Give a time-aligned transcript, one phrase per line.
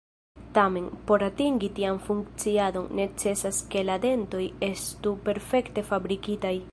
[0.53, 6.61] Tamen, por atingi tian funkciadon, necesas ke la dentoj estu perfekte fabrikitaj.